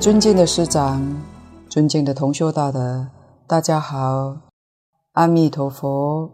[0.00, 1.02] 尊敬的师长、
[1.68, 3.10] 尊敬的同修大德，
[3.48, 4.52] 大家好，
[5.14, 6.30] 阿弥陀佛。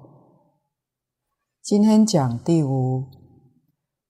[1.62, 3.06] 今天讲第五，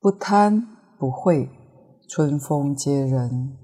[0.01, 0.67] 不贪
[0.99, 1.49] 不恚，
[2.09, 3.57] 春风接人。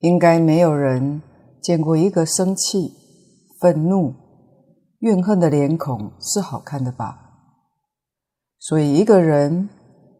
[0.00, 1.22] 应该没有人
[1.62, 2.92] 见过一个生气、
[3.60, 4.14] 愤怒、
[4.98, 7.20] 怨恨的脸孔是好看的吧？
[8.58, 9.68] 所以一个人。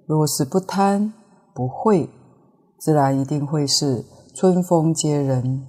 [0.07, 1.13] 若是不贪
[1.59, 2.09] 不会，
[2.79, 5.67] 自然一定会是春风接人。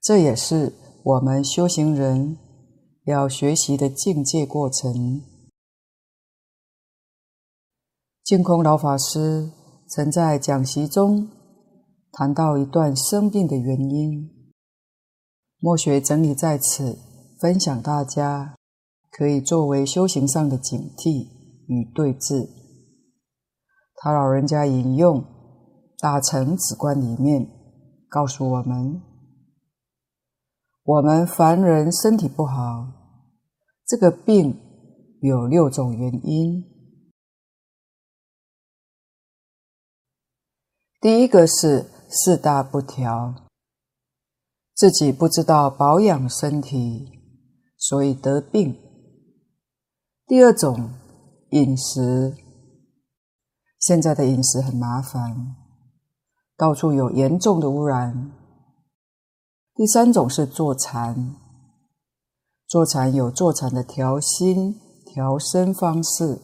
[0.00, 0.72] 这也是
[1.02, 2.38] 我们修行人
[3.06, 5.22] 要学习的境界过程。
[8.22, 9.50] 净空老法师
[9.88, 11.28] 曾在讲习中
[12.12, 14.30] 谈到一段生病的原因，
[15.58, 16.96] 末学整理在此
[17.40, 18.54] 分享，大家
[19.10, 21.26] 可以作为修行上的警惕
[21.66, 22.61] 与对治。
[24.04, 25.22] 他老人家引用
[26.00, 27.48] 《大乘止观》里面
[28.08, 29.00] 告诉我们：
[30.82, 32.88] 我们凡人身体不好，
[33.86, 34.58] 这个病
[35.20, 36.64] 有六种原因。
[41.00, 43.46] 第一个是四大不调，
[44.74, 47.08] 自己不知道保养身体，
[47.76, 48.76] 所以得病。
[50.26, 50.90] 第二种，
[51.50, 52.36] 饮食。
[53.82, 55.56] 现在的饮食很麻烦，
[56.56, 58.30] 到处有严重的污染。
[59.74, 61.34] 第三种是坐禅，
[62.68, 66.40] 坐禅有坐禅的调心、调身方式。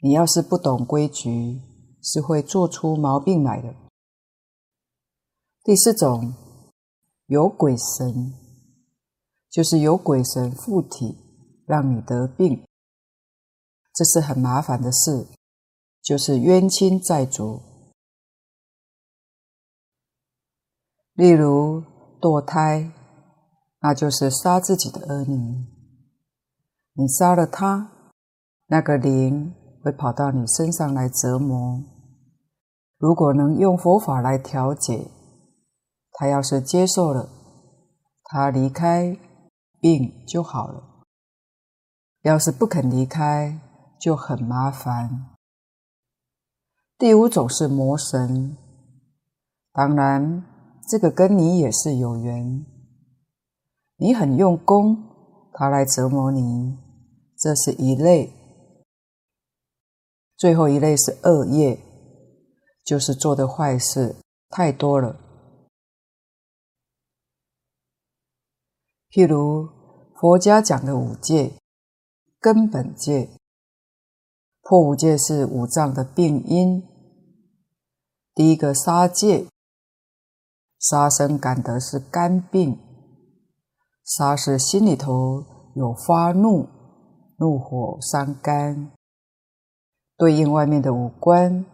[0.00, 1.60] 你要是不懂规矩，
[2.00, 3.74] 是会做出毛病来的。
[5.64, 6.32] 第四种
[7.26, 8.34] 有鬼神，
[9.50, 11.16] 就是有鬼神附体，
[11.66, 12.64] 让你得病，
[13.92, 15.26] 这是很麻烦的事。
[16.06, 17.60] 就是冤亲债主，
[21.14, 21.82] 例如
[22.20, 22.92] 堕胎，
[23.80, 25.66] 那就是杀自己的儿女。
[26.92, 27.90] 你杀了他，
[28.68, 29.52] 那个灵
[29.82, 31.82] 会跑到你身上来折磨。
[32.98, 35.10] 如果能用佛法来调解，
[36.12, 37.28] 他要是接受了，
[38.22, 39.18] 他离开，
[39.80, 41.04] 病就好了；
[42.22, 43.58] 要是不肯离开，
[44.00, 45.35] 就很麻烦。
[46.98, 48.56] 第五种是魔神，
[49.70, 50.42] 当然
[50.88, 52.64] 这个跟你也是有缘，
[53.96, 54.96] 你很用功，
[55.52, 56.78] 他来折磨你，
[57.36, 58.32] 这是一类。
[60.38, 61.78] 最后一类是恶业，
[62.82, 64.16] 就是做的坏事
[64.48, 65.20] 太多了。
[69.10, 69.68] 譬如
[70.18, 71.52] 佛家讲的五戒，
[72.40, 73.28] 根本戒。
[74.68, 76.82] 破五戒是五脏的病因。
[78.34, 79.46] 第一个杀戒，
[80.80, 82.76] 杀生感得是肝病，
[84.02, 85.44] 杀是心里头
[85.76, 86.66] 有发怒，
[87.38, 88.90] 怒火伤肝，
[90.16, 91.64] 对应外面的五官，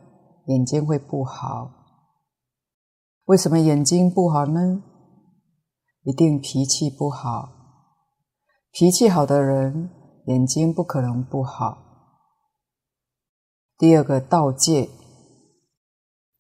[0.49, 1.71] 眼睛会不好。
[3.25, 4.83] 为什么眼睛不好呢？
[6.03, 7.49] 一定脾气不好，
[8.71, 9.89] 脾气好的人，
[10.27, 11.92] 眼睛不可能不好。
[13.79, 14.89] 第二个盗戒，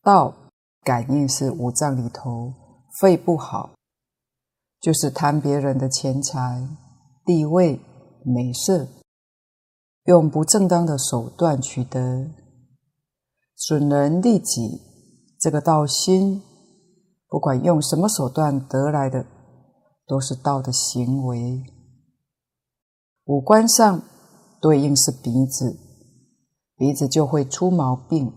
[0.03, 0.35] 盗
[0.83, 2.53] 感应是五脏里头
[3.01, 3.75] 肺不好，
[4.81, 6.69] 就是贪别人的钱财、
[7.25, 7.81] 地位、
[8.25, 8.87] 美色，
[10.05, 12.31] 用不正当的手段取得，
[13.57, 14.81] 损人利己。
[15.41, 16.41] 这个盗心，
[17.27, 19.27] 不管用什么手段得来的，
[20.07, 21.65] 都是盗的行为。
[23.25, 24.03] 五官上
[24.61, 25.92] 对应是鼻子。
[26.83, 28.33] 鼻子就会出毛病。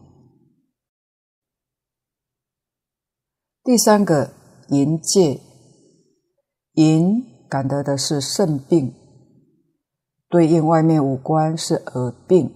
[3.64, 4.36] 第三个
[4.68, 5.42] 淫戒，
[6.74, 8.94] 淫感得的是肾病，
[10.30, 12.54] 对应外面五官是耳病，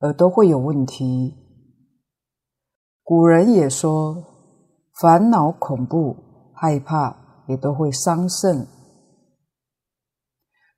[0.00, 1.34] 耳朵会有问题。
[3.02, 4.22] 古人也说，
[5.00, 8.66] 烦恼、恐怖、害怕也都会伤肾。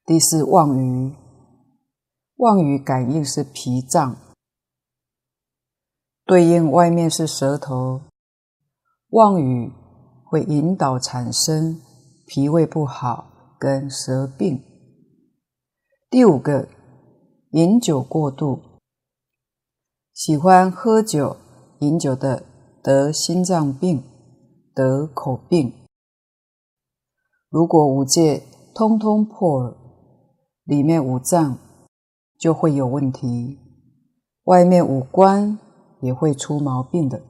[0.06, 1.21] 第四妄语。
[2.42, 4.16] 妄语感应是脾脏，
[6.24, 8.00] 对应外面是舌头，
[9.10, 9.70] 妄语
[10.24, 11.80] 会引导产生
[12.26, 14.60] 脾胃不好跟舌病。
[16.10, 16.66] 第五个，
[17.52, 18.58] 饮酒过度，
[20.12, 21.36] 喜欢喝酒、
[21.78, 22.42] 饮酒的
[22.82, 24.02] 得心脏病、
[24.74, 25.72] 得口病。
[27.48, 28.42] 如果五戒
[28.74, 29.76] 通通破了，
[30.64, 31.56] 里面五脏。
[32.42, 33.56] 就会有问题，
[34.46, 35.60] 外面五官
[36.00, 37.22] 也会出毛病的。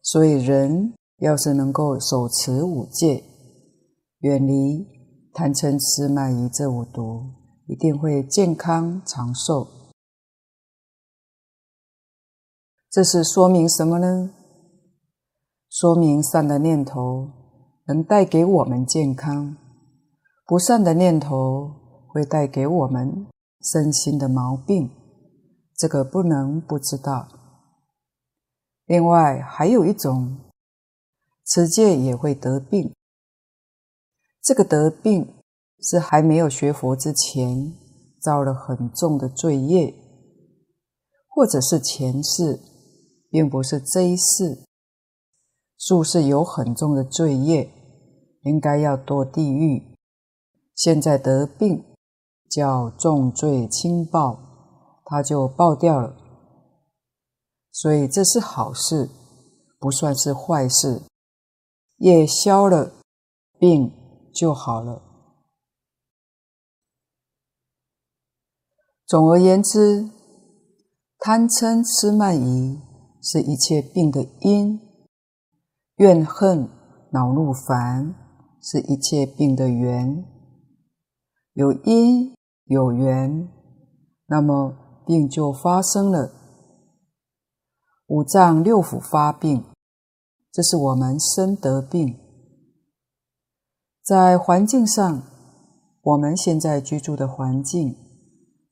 [0.00, 3.22] 所以人要是能够手持五戒，
[4.20, 4.86] 远离
[5.34, 7.24] 贪嗔痴慢疑这五毒，
[7.66, 9.68] 一定会健康长寿。
[12.90, 14.30] 这是说明什么呢？
[15.68, 17.28] 说明善的念头
[17.88, 19.54] 能带给我们健康，
[20.46, 21.70] 不善的念头
[22.08, 23.26] 会带给我们
[23.64, 24.90] 身心的毛病。
[25.76, 27.28] 这个不能不知道。
[28.86, 30.38] 另外还有一种，
[31.46, 32.94] 持戒也会得病。
[34.42, 35.34] 这个得病
[35.80, 37.74] 是还没有学佛之前
[38.20, 39.94] 造了很重的罪业，
[41.28, 42.60] 或者是前世，
[43.30, 44.64] 并不是这一世，
[45.78, 47.70] 数世有很重的罪业，
[48.42, 49.96] 应该要堕地狱。
[50.74, 51.84] 现在得病
[52.54, 54.40] 叫重罪轻报。
[55.06, 56.16] 他就爆掉了，
[57.70, 59.10] 所以这是好事，
[59.78, 61.02] 不算是坏事。
[61.98, 62.92] 业消了，
[63.58, 63.92] 病
[64.32, 65.02] 就好了。
[69.06, 70.08] 总而言之，
[71.18, 72.80] 贪嗔痴慢疑
[73.22, 74.80] 是一切病的因，
[75.96, 76.66] 怨恨
[77.12, 78.14] 恼怒烦
[78.62, 80.24] 是一切病的缘。
[81.52, 83.48] 有因有缘，
[84.26, 84.80] 那么。
[85.06, 86.32] 病就发生了，
[88.06, 89.62] 五脏六腑发病，
[90.50, 92.18] 这是我们身得病。
[94.02, 95.22] 在环境上，
[96.00, 97.94] 我们现在居住的环境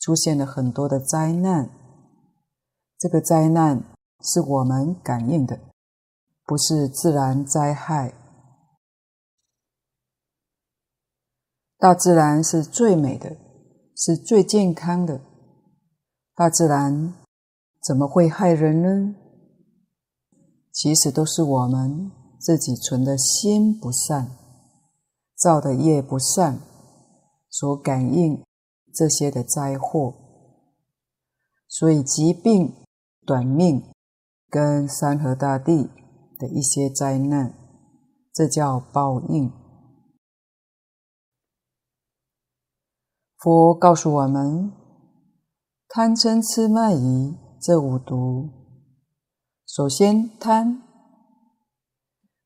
[0.01, 1.69] 出现了很多的灾难，
[2.99, 3.85] 这个灾难
[4.23, 5.61] 是我们感应的，
[6.47, 8.15] 不是自然灾害。
[11.77, 13.37] 大自然是最美的，
[14.05, 15.21] 是最健康的。
[16.35, 17.15] 大自然
[17.81, 19.15] 怎么会害人呢？
[20.73, 24.37] 其实都是我们自己存的心不善，
[25.37, 26.59] 造的业不善，
[27.49, 28.43] 所感应
[28.93, 30.13] 这些的灾祸。
[31.69, 32.75] 所以疾病、
[33.25, 33.85] 短命
[34.51, 35.89] 跟山河大地
[36.41, 37.55] 的一些灾难，
[38.35, 39.62] 这叫报应。
[43.43, 44.73] 佛告诉我们。
[45.89, 48.49] 贪嗔痴慢疑这五毒，
[49.67, 50.81] 首先贪。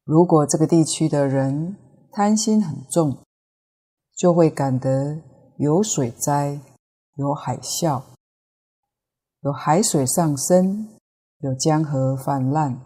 [0.04, 1.76] 如果这个地区的人
[2.10, 3.18] 贪心很重，
[4.16, 5.20] 就会感得
[5.58, 6.58] 有水灾、
[7.16, 8.02] 有海啸、
[9.42, 10.88] 有海水上升、
[11.40, 12.80] 有江河泛滥、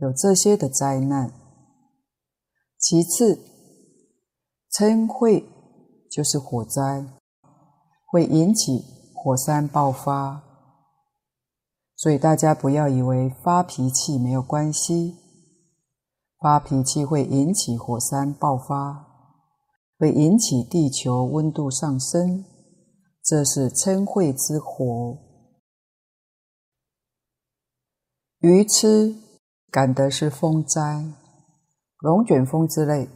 [0.00, 1.32] 有这些的灾难。
[2.78, 3.40] 其次，
[4.70, 5.42] 嗔恚
[6.10, 7.06] 就是火灾，
[8.08, 8.96] 会引起。
[9.20, 10.44] 火山爆发，
[11.96, 15.16] 所以大家不要以为发脾气没有关系，
[16.38, 19.06] 发脾气会引起火山爆发，
[19.98, 22.44] 会引起地球温度上升，
[23.24, 25.18] 这是嗔恚之火。
[28.38, 29.16] 愚痴
[29.68, 31.12] 感的是风灾、
[31.98, 33.08] 龙卷风之类，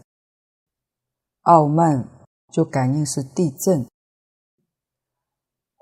[1.42, 2.08] 傲慢
[2.52, 3.86] 就感应是地震。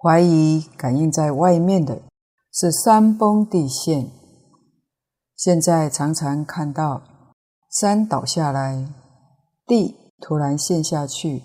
[0.03, 2.01] 怀疑感应在外面的
[2.51, 4.11] 是山崩地陷，
[5.37, 7.03] 现在常常看到
[7.71, 8.89] 山倒下来，
[9.67, 11.43] 地突然陷下去，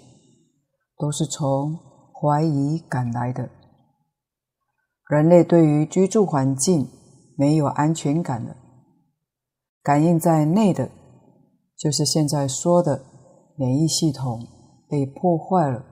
[0.98, 1.78] 都是从
[2.14, 3.50] 怀疑赶来的。
[5.10, 6.88] 人类对于居住环境
[7.38, 8.56] 没有安全感了，
[9.84, 10.90] 感应在内的，
[11.78, 13.04] 就是现在说的
[13.58, 14.40] 免疫系统
[14.88, 15.84] 被破坏了。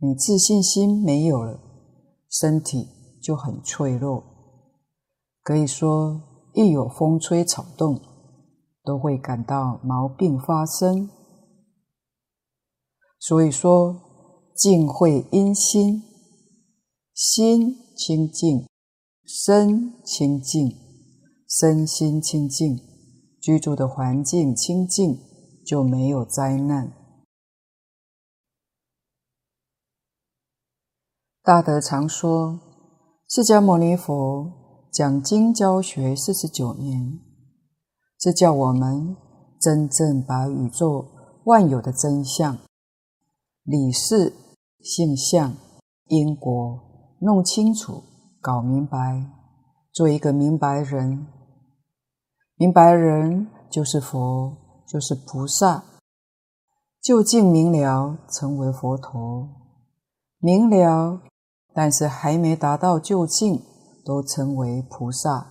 [0.00, 1.58] 你自信心没有了，
[2.30, 2.86] 身体
[3.20, 4.22] 就很脆弱。
[5.42, 6.20] 可以说，
[6.54, 8.00] 一有风吹草动，
[8.84, 11.10] 都会感到毛病发生。
[13.18, 13.96] 所以说，
[14.54, 16.02] 净会因心，
[17.12, 18.68] 心清净，
[19.24, 20.72] 身清净，
[21.48, 22.78] 身心清净，
[23.40, 25.18] 居住的环境清净，
[25.66, 26.92] 就没有灾难。
[31.48, 32.60] 大德常说，
[33.26, 34.52] 释迦牟尼佛
[34.92, 37.20] 讲经教学四十九年，
[38.18, 39.16] 这叫我们
[39.58, 41.06] 真正把宇宙
[41.46, 42.58] 万有的真相、
[43.62, 44.34] 理事、
[44.80, 45.54] 性相、
[46.08, 46.80] 因果
[47.22, 48.02] 弄清楚、
[48.42, 49.30] 搞明白，
[49.90, 51.26] 做一个明白人。
[52.56, 55.82] 明白人就是佛，就是菩萨，
[57.00, 59.48] 究竟明了，成为佛陀，
[60.40, 61.22] 明了。
[61.78, 63.62] 但是还没达到究竟，
[64.04, 65.46] 都称为菩萨。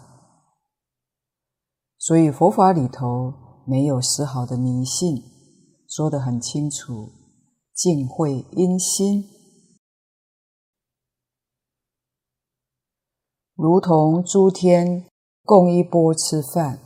[1.97, 3.33] 所以佛法里头
[3.65, 5.23] 没有丝毫的迷信，
[5.87, 7.13] 说得很清楚，
[7.73, 9.23] 净慧因心，
[13.55, 15.05] 如同诸天
[15.45, 16.77] 共一钵吃饭，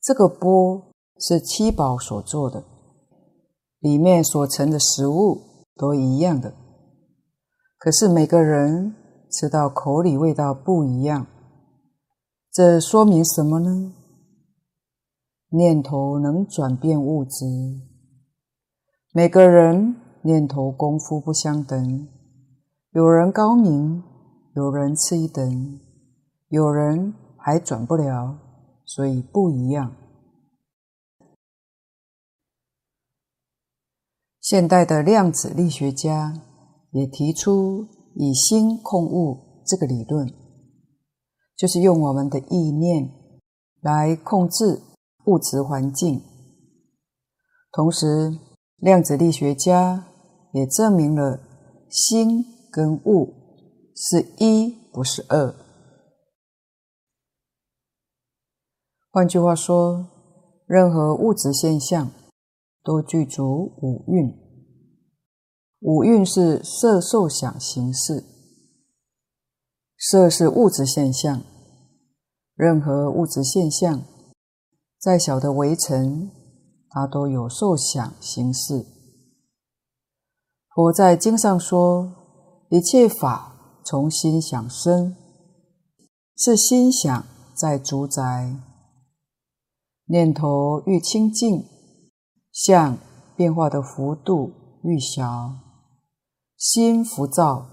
[0.00, 2.62] 这个钵是七宝所做的，
[3.80, 6.54] 里面所盛的食物都一样的。
[7.84, 8.94] 可是每个人
[9.30, 11.26] 吃到口里味道不一样，
[12.50, 13.92] 这说明什么呢？
[15.50, 17.44] 念头能转变物质，
[19.12, 22.08] 每个人念头功夫不相等，
[22.92, 24.02] 有人高明，
[24.54, 25.78] 有人次一等，
[26.48, 28.38] 有人还转不了，
[28.86, 29.94] 所以不一样。
[34.40, 36.40] 现代的量子力学家。
[36.94, 40.32] 也提出以心控物这个理论，
[41.56, 43.10] 就是用我们的意念
[43.80, 44.80] 来控制
[45.26, 46.22] 物质环境。
[47.72, 48.38] 同时，
[48.76, 50.06] 量子力学家
[50.52, 51.40] 也证明了
[51.90, 53.34] 心跟物
[53.96, 55.52] 是一，不是二。
[59.10, 60.06] 换句话说，
[60.66, 62.12] 任何物质现象
[62.84, 64.43] 都具足五蕴。
[65.86, 68.24] 五蕴是色、受、想、行、识。
[69.98, 71.42] 色是物质现象，
[72.54, 74.02] 任何物质现象，
[74.98, 76.30] 再小的微尘，
[76.88, 78.86] 它都有受想行识。
[80.74, 82.10] 佛在经上说，
[82.70, 85.14] 一切法从心想生，
[86.34, 88.56] 是心想在主宰。
[90.06, 91.62] 念头愈清净，
[92.50, 92.96] 相
[93.36, 94.50] 变化的幅度
[94.82, 95.63] 愈小。
[96.64, 97.66] 心浮躁，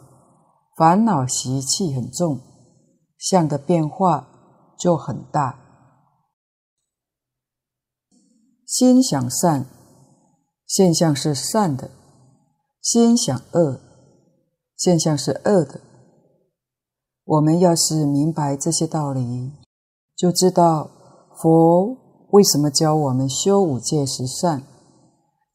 [0.75, 2.41] 烦恼习气很重，
[3.17, 4.27] 相的变化
[4.77, 5.57] 就很大。
[8.65, 9.65] 心想善，
[10.67, 11.89] 现象是善的；
[12.81, 13.79] 心想恶，
[14.75, 15.79] 现象是恶的。
[17.23, 19.53] 我们要是明白这些道理，
[20.17, 20.91] 就知道
[21.37, 21.95] 佛
[22.31, 24.63] 为什么教我们修五戒十善，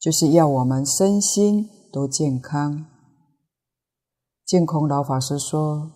[0.01, 2.96] 就是要我们身心都健康。
[4.47, 5.91] 净空老法师说：“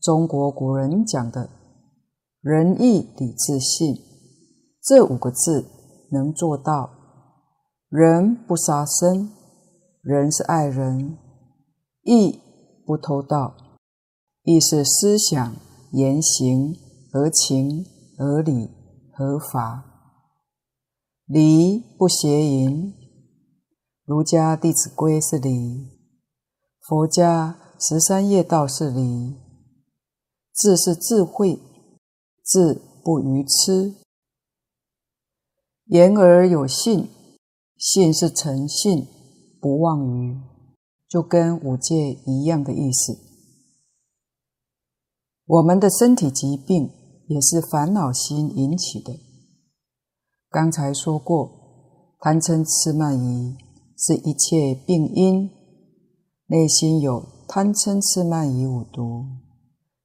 [0.00, 1.50] 中国古人讲的
[2.40, 3.96] ‘仁义礼智信’
[4.80, 5.66] 这五个字
[6.12, 6.88] 能做到。
[7.88, 9.32] 仁不杀生，
[10.02, 11.16] 仁是爱人；
[12.02, 12.40] 义
[12.86, 13.56] 不偷盗，
[14.44, 15.56] 义是思想
[15.90, 16.76] 言行
[17.12, 17.84] 合情
[18.16, 18.70] 合理
[19.12, 19.82] 合法；
[21.26, 22.94] 礼不邪淫，
[24.04, 25.88] 儒家《弟子规》是礼，
[26.86, 29.34] 佛家。”十三业道是礼，
[30.54, 31.60] 智是智慧，
[32.42, 33.94] 智不愚痴，
[35.84, 37.10] 言而有信，
[37.76, 39.06] 信是诚信，
[39.60, 40.40] 不妄于，
[41.06, 43.18] 就跟五戒一样的意思。
[45.44, 46.90] 我们的身体疾病
[47.28, 49.20] 也是烦恼心引起的。
[50.48, 53.54] 刚才说过，贪嗔痴慢疑
[53.98, 55.50] 是一切病因，
[56.46, 57.35] 内心有。
[57.48, 59.24] 贪嗔痴慢疑五毒，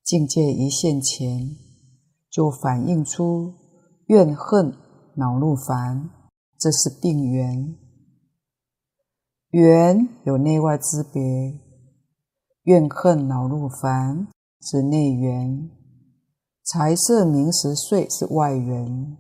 [0.04, 1.56] 境界一现前，
[2.30, 3.54] 就反映出
[4.06, 4.78] 怨恨
[5.16, 6.12] 恼怒烦，
[6.60, 7.76] 这是病源。
[9.50, 11.60] 缘有内外之别，
[12.64, 14.28] 怨恨恼怒烦
[14.62, 15.72] 是内缘，
[16.64, 19.18] 财色名食睡是外缘。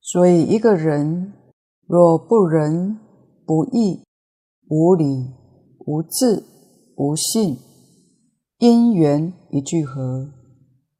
[0.00, 1.34] 所以一个人
[1.86, 2.98] 若不仁
[3.46, 4.02] 不义，
[4.70, 5.34] 无理、
[5.84, 6.44] 无智、
[6.94, 7.58] 无信，
[8.58, 10.30] 因缘一聚合，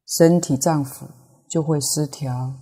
[0.05, 1.05] 身体脏腑
[1.49, 2.53] 就会失调。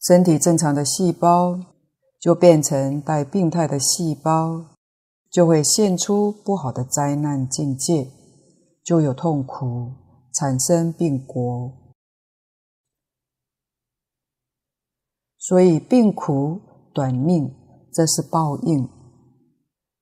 [0.00, 1.60] 身体正常的细胞
[2.18, 4.64] 就变成带病态的细胞，
[5.30, 8.10] 就会现出不好的灾难境界，
[8.82, 9.92] 就有痛苦，
[10.32, 11.70] 产生病果。
[15.36, 16.62] 所以病苦
[16.94, 17.54] 短命，
[17.92, 19.01] 这是报应。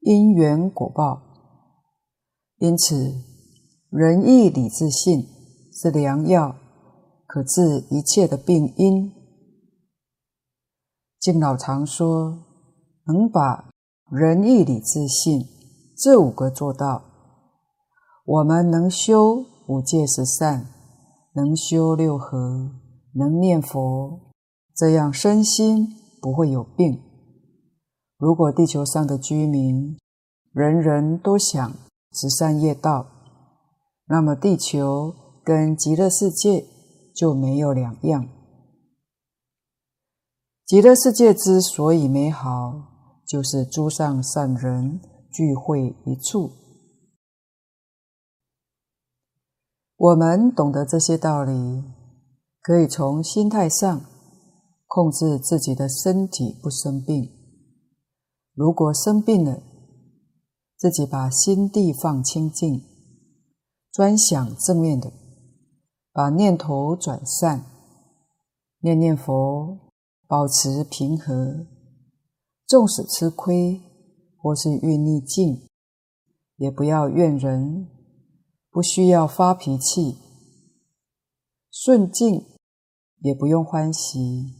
[0.00, 1.20] 因缘果报，
[2.58, 3.14] 因此
[3.90, 5.26] 仁义礼智信
[5.72, 6.56] 是良药，
[7.26, 9.12] 可治一切的病因。
[11.18, 12.38] 敬老常说，
[13.04, 13.68] 能把
[14.10, 15.44] 仁义礼智信
[15.98, 17.04] 这五个做到，
[18.24, 20.66] 我们能修五戒十善，
[21.34, 22.70] 能修六合，
[23.14, 24.32] 能念佛，
[24.74, 25.88] 这样身心
[26.22, 27.09] 不会有病。
[28.20, 29.96] 如果地球上的居民
[30.52, 31.72] 人人都想
[32.12, 33.06] 十善业道，
[34.04, 36.66] 那么地球跟极乐世界
[37.16, 38.28] 就没有两样。
[40.66, 45.00] 极乐世界之所以美好，就是诸上善人
[45.32, 46.50] 聚会一处。
[49.96, 51.84] 我们懂得这些道理，
[52.60, 54.04] 可以从心态上
[54.86, 57.39] 控制自己的身体不生病。
[58.60, 59.62] 如果生病了，
[60.76, 62.84] 自己把心地放清净。
[63.90, 65.10] 专想正面的，
[66.12, 67.64] 把念头转善，
[68.80, 69.78] 念念佛，
[70.26, 71.66] 保持平和。
[72.66, 73.80] 纵使吃亏
[74.36, 75.66] 或是遇逆境，
[76.56, 77.88] 也不要怨人，
[78.70, 80.18] 不需要发脾气。
[81.70, 82.44] 顺境
[83.20, 84.54] 也不用欢喜，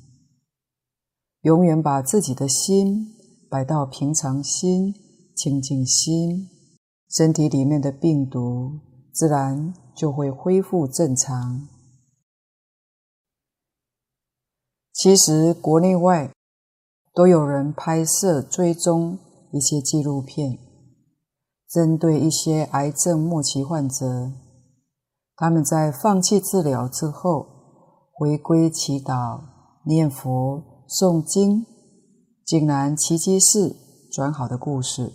[1.43, 3.20] 永远把自己的心
[3.51, 4.95] 摆到平常心、
[5.35, 6.49] 清净心，
[7.11, 8.79] 身体里面的病毒，
[9.13, 11.67] 自然就会恢复正常。
[14.93, 16.31] 其实国内外
[17.13, 19.19] 都有人拍摄追踪
[19.51, 20.59] 一些纪录片，
[21.69, 24.31] 针对一些癌症末期患者，
[25.35, 27.47] 他们在放弃治疗之后，
[28.13, 29.41] 回归祈祷、
[29.87, 31.67] 念佛、诵经，
[32.51, 33.77] 竟然奇迹式
[34.11, 35.13] 转好的故事。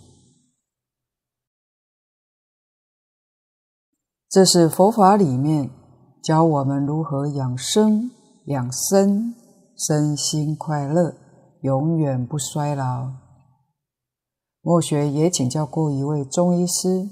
[4.30, 5.70] 这是佛法里面
[6.22, 8.10] 教我们如何养生、
[8.46, 9.34] 养生，
[9.76, 11.14] 身心快乐，
[11.60, 13.12] 永远不衰老。
[14.62, 17.10] 莫学也请教过一位中医师，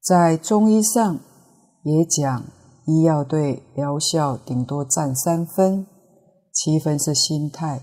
[0.00, 1.18] 在中医上
[1.82, 2.44] 也讲，
[2.86, 5.84] 医药对疗效顶多占三分，
[6.52, 7.82] 七分是心态。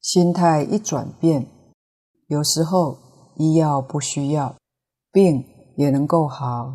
[0.00, 1.46] 心态一转变，
[2.26, 2.98] 有时候
[3.36, 4.56] 医药不需要。
[5.10, 5.44] 病
[5.76, 6.72] 也能够好，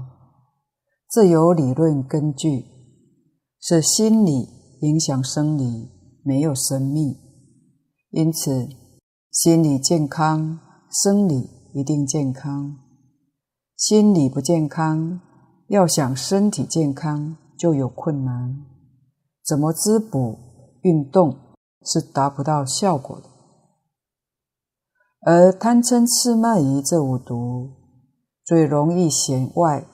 [1.10, 2.66] 这有理论根据，
[3.60, 4.50] 是心理
[4.82, 5.90] 影响生理，
[6.24, 7.16] 没有生命，
[8.10, 8.68] 因此
[9.32, 10.60] 心理健康，
[11.04, 12.76] 生理一定健康。
[13.78, 15.22] 心理不健康，
[15.68, 18.66] 要想身体健康就有困难。
[19.46, 20.38] 怎么滋补
[20.82, 21.38] 运动
[21.86, 23.30] 是达不到效果的，
[25.22, 27.72] 而贪嗔痴慢疑这五毒。
[28.46, 29.86] 最容易显外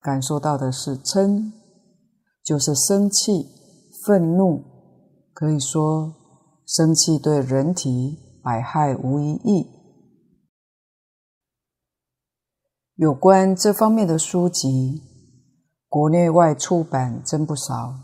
[0.00, 1.52] 感受到的是嗔，
[2.42, 3.48] 就是生气、
[4.04, 4.62] 愤怒。
[5.32, 6.14] 可以说，
[6.66, 9.66] 生气对人体百害无一益。
[12.96, 15.02] 有关这方面的书籍，
[15.88, 17.94] 国内外出版真不少，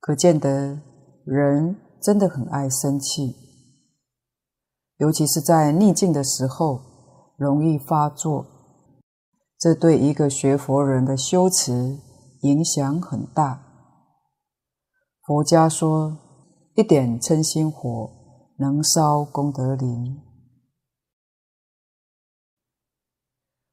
[0.00, 0.80] 可见得
[1.24, 3.36] 人真的很爱生气，
[4.96, 6.80] 尤其是在逆境的时候，
[7.36, 8.46] 容易发作。
[9.58, 11.98] 这对一个学佛人的修持
[12.42, 13.62] 影响很大。
[15.26, 16.16] 佛家说，
[16.74, 18.10] 一点嗔心火
[18.58, 20.18] 能烧功德林。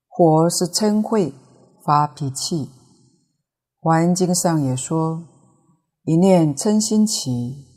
[0.09, 1.31] 火是嗔恚，
[1.85, 2.69] 发脾气。
[3.79, 5.23] 华严经上也说，
[6.03, 7.76] 一念嗔心起，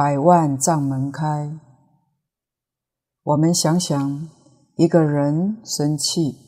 [0.00, 1.60] 百万障门开。
[3.22, 4.30] 我们想想，
[4.76, 6.38] 一个人生气。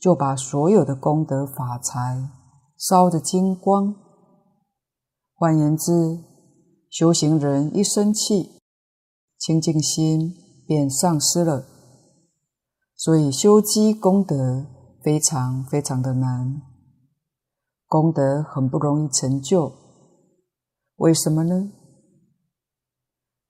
[0.00, 2.30] 就把所有的功德法财
[2.78, 3.94] 烧得精光。
[5.34, 5.92] 换言之，
[6.88, 8.62] 修行人一生气，
[9.38, 10.34] 清净心
[10.66, 11.66] 便丧失了。
[12.94, 14.64] 所以修积功德
[15.02, 16.62] 非常非常的难，
[17.86, 19.70] 功德很不容易成就。
[20.96, 21.72] 为什么呢？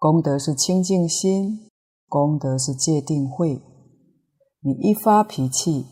[0.07, 1.69] 功德是清净心，
[2.07, 3.61] 功德是戒定慧。
[4.61, 5.85] 你一发脾气，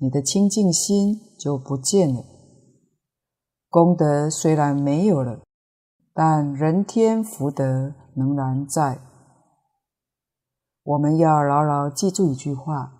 [0.00, 2.24] 你的清净心就不见了，
[3.68, 5.44] 功德虽然没有了，
[6.12, 8.98] 但人天福德仍然在。
[10.82, 12.92] 我们要牢牢记住一句话：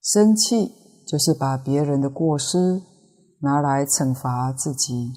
[0.00, 0.70] 生气
[1.08, 2.82] 就是把别人的过失
[3.40, 5.12] 拿来惩罚自己，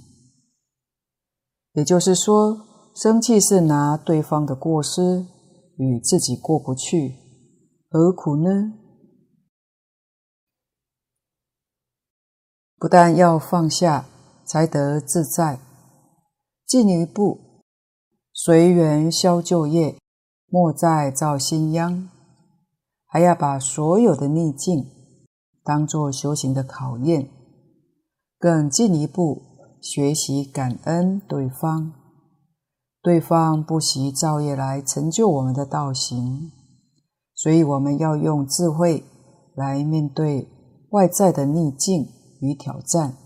[1.73, 2.65] 也就是说，
[3.01, 5.25] 生气是拿对方的过失
[5.77, 7.15] 与自己过不去，
[7.89, 8.73] 何苦呢？
[12.77, 14.05] 不但要放下，
[14.45, 15.62] 才得自在。
[16.67, 17.62] 进一步，
[18.33, 19.97] 随缘消旧业，
[20.47, 22.09] 莫再造新殃。
[23.05, 24.85] 还要把所有的逆境
[25.63, 27.29] 当作修行的考验，
[28.38, 29.41] 更进一步
[29.81, 31.93] 学习感恩对方。
[33.10, 36.52] 对方不惜造业来成就我们的道行，
[37.34, 39.04] 所以我们要用智慧
[39.56, 40.48] 来面对
[40.91, 42.08] 外在的逆境
[42.39, 43.17] 与挑战，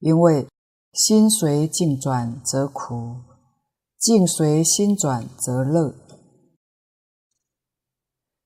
[0.00, 0.48] 因为
[0.92, 3.18] 心随境转则苦，
[4.00, 5.94] 境随心转则乐。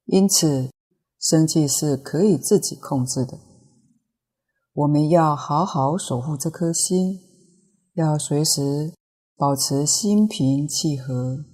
[0.05, 0.69] 因此，
[1.19, 3.39] 生气是可以自己控制的。
[4.75, 7.21] 我们要好好守护这颗心，
[7.95, 8.93] 要随时
[9.39, 11.45] 保持心平气和，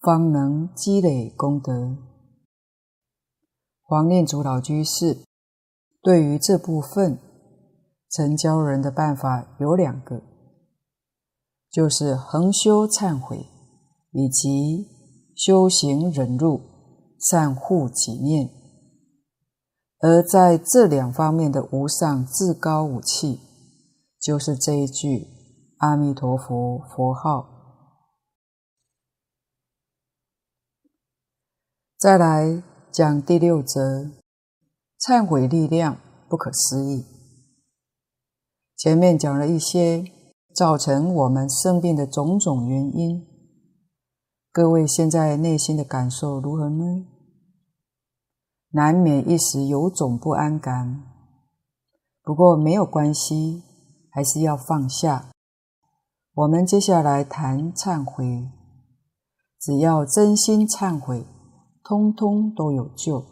[0.00, 1.96] 方能积累功德。
[3.82, 5.18] 黄念祖老居士
[6.02, 7.20] 对于这部分，
[8.08, 10.24] 曾教人的办法有两个，
[11.70, 13.46] 就是恒修忏悔，
[14.10, 14.88] 以及
[15.36, 16.60] 修行忍辱，
[17.16, 18.50] 善护己念。
[20.00, 23.38] 而在这两方面的无上至高武器，
[24.20, 25.28] 就是这一句
[25.80, 27.48] 阿弥陀佛佛号。
[31.98, 32.62] 再来
[32.92, 34.10] 讲第六则，
[35.00, 35.96] 忏悔力量
[36.28, 37.06] 不可思议。
[38.76, 40.04] 前面讲了一些
[40.54, 43.26] 造成我们生病的种种原因，
[44.52, 47.06] 各位现在内心的感受如何呢？
[48.72, 51.02] 难免一时有种不安感，
[52.22, 53.62] 不过没有关系，
[54.10, 55.30] 还是要放下。
[56.40, 58.50] 我们接下来谈忏悔，
[59.60, 61.26] 只要真心忏悔，
[61.84, 63.26] 通通都有救。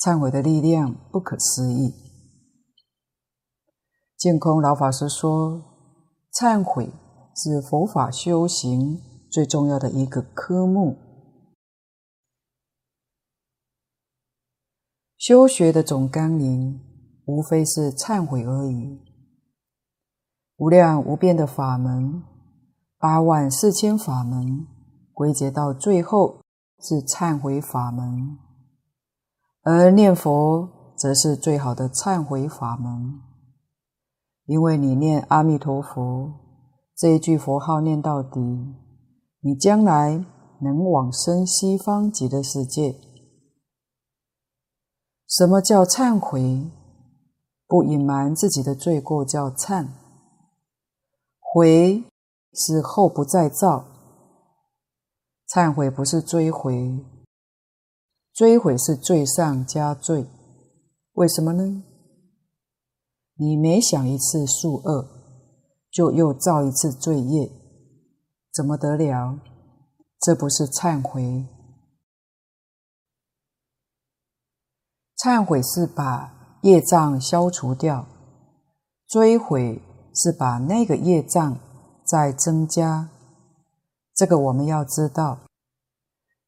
[0.00, 1.92] 忏悔的力量不可思议。
[4.16, 5.62] 净空老法师说，
[6.32, 6.90] 忏悔
[7.36, 10.96] 是佛法修行最重要的一个科目。
[15.18, 16.80] 修学的总纲领，
[17.26, 19.07] 无非是忏悔而已。
[20.58, 22.20] 无量无边的法门，
[22.98, 24.66] 八万四千法门，
[25.12, 26.40] 归结到最后
[26.80, 28.36] 是忏悔法门。
[29.62, 33.20] 而念佛则是最好的忏悔法门，
[34.46, 36.32] 因为你念阿弥陀佛
[36.96, 38.74] 这一句佛号念到底，
[39.40, 40.24] 你将来
[40.60, 42.96] 能往生西方极乐世界。
[45.28, 46.68] 什么叫忏悔？
[47.68, 49.86] 不隐瞒自己的罪过叫忏。
[51.52, 52.04] 悔
[52.52, 53.84] 是后不再造。
[55.48, 57.04] 忏悔不是追悔，
[58.34, 60.26] 追悔是罪上加罪。
[61.12, 61.82] 为什么呢？
[63.36, 65.08] 你每想一次数恶，
[65.90, 67.50] 就又造一次罪业，
[68.52, 69.40] 怎么得了？
[70.20, 71.46] 这不是忏悔。
[75.16, 78.06] 忏悔是把业障消除掉，
[79.06, 79.80] 追悔
[80.18, 81.58] 是把那个业障
[82.04, 83.08] 再增加。
[84.14, 85.38] 这个我们要知道，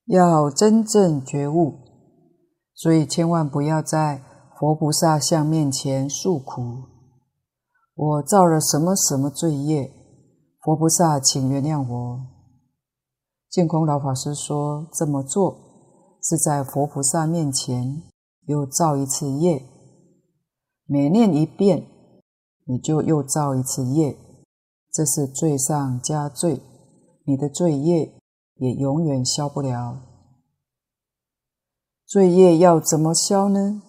[0.06, 1.78] 要真正觉悟，
[2.74, 4.22] 所以千万不要在
[4.58, 6.82] 佛菩萨像面前诉苦。
[7.94, 9.92] 我造了什么什么罪业，
[10.60, 12.20] 佛菩萨请原谅我。
[13.48, 15.56] 净空老法师说，这么做
[16.22, 18.02] 是在佛菩萨面前。
[18.46, 19.62] 又造一次业，
[20.86, 21.86] 每念一遍，
[22.64, 24.16] 你就又造一次业，
[24.92, 26.60] 这是罪上加罪，
[27.24, 28.14] 你的罪业
[28.56, 30.00] 也永远消不了。
[32.06, 33.82] 罪业要怎么消呢？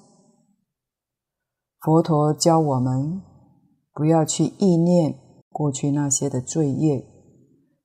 [1.79, 3.21] 佛陀教我们
[3.93, 5.17] 不要去忆念
[5.49, 7.05] 过去那些的罪业，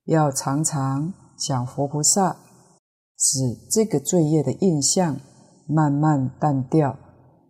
[0.05, 2.37] 要常常想佛菩萨，
[3.19, 3.39] 使
[3.71, 5.19] 这个罪业的印象。
[5.69, 6.97] 慢慢淡掉，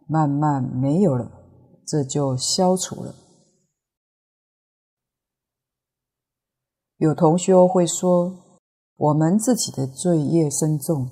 [0.08, 1.30] 慢慢没有了，
[1.86, 3.14] 这就消除了。
[6.98, 8.32] 有同学会说，
[8.96, 11.08] 我们自己的罪业深重，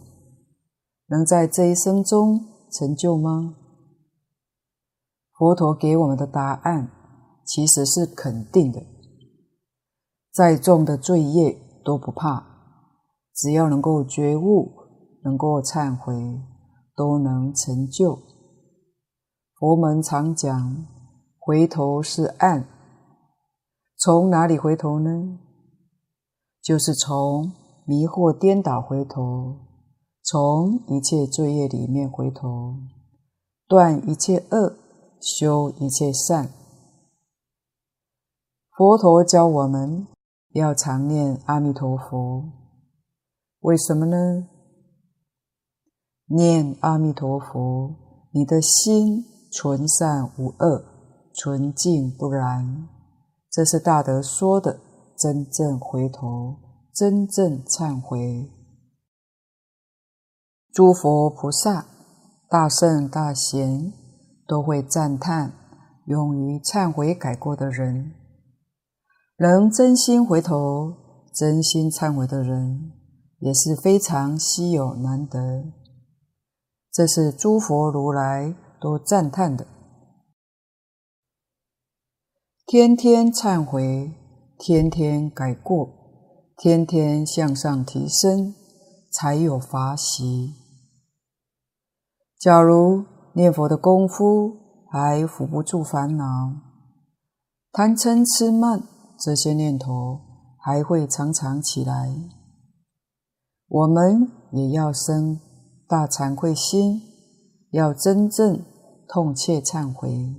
[1.07, 3.55] 能在这一生中成就吗？
[5.33, 6.91] 佛陀给我们的答案
[7.45, 8.83] 其实是肯定的，
[10.33, 12.45] 再重的罪业都不怕，
[13.35, 14.73] 只要能够觉悟，
[15.23, 16.15] 能够忏悔。
[16.97, 18.17] 都能成就。
[19.59, 20.87] 佛门常讲，
[21.41, 22.69] 回头是岸。
[23.97, 25.41] 从哪里回头呢？
[26.65, 27.53] 就是从
[27.85, 29.59] 迷惑颠倒回头，
[30.23, 32.79] 从一切罪业里面回头，
[33.69, 34.75] 断一切恶，
[35.21, 36.49] 修一切善。
[38.75, 40.07] 佛陀教我们
[40.55, 42.45] 要常念阿弥陀佛，
[43.61, 44.49] 为什么呢？
[46.29, 47.95] 念阿弥陀佛，
[48.33, 49.23] 你的心
[49.53, 50.83] 纯善无恶，
[51.35, 52.89] 纯净不染。
[53.51, 54.81] 这是大德说的
[55.17, 56.57] 真正回头，
[56.93, 58.51] 真正忏悔。
[60.73, 61.87] 诸佛菩萨、
[62.49, 63.93] 大圣大贤，
[64.47, 65.53] 都会赞叹
[66.07, 68.13] 勇于忏悔改过的人，
[69.39, 70.93] 能真心回头、
[71.33, 72.93] 真心忏悔的人，
[73.39, 75.65] 也是非常稀有难得。
[76.93, 79.67] 这是诸佛如来都赞叹的。
[82.67, 84.13] 天天忏悔，
[84.67, 85.91] 天天改过，
[86.57, 88.55] 天天向上提升，
[89.13, 90.55] 才有法喜。
[92.41, 94.57] 假如念佛的功夫
[94.91, 96.25] 还扶不住烦恼，
[97.73, 98.83] 贪嗔痴慢
[99.19, 100.23] 这些念头
[100.57, 102.15] 还会常常起来，
[103.69, 105.39] 我们也要生
[105.87, 107.03] 大惭愧心，
[107.71, 108.65] 要真正
[109.07, 110.35] 痛切忏悔。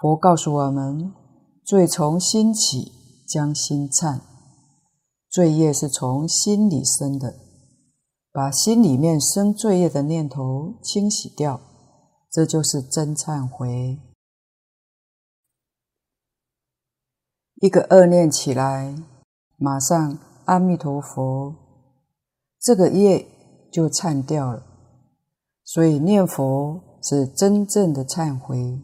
[0.00, 1.12] 佛告诉我们：
[1.66, 2.92] 罪从心起，
[3.26, 4.20] 将心忏。
[5.28, 7.34] 罪业是从心里生的，
[8.30, 11.60] 把心里面生罪业的念头清洗掉，
[12.30, 13.98] 这就是真忏悔。
[17.56, 18.94] 一个恶念起来，
[19.56, 21.52] 马上阿弥陀佛，
[22.60, 23.26] 这个业
[23.72, 24.64] 就忏掉了。
[25.64, 28.80] 所以念佛是真正的忏悔。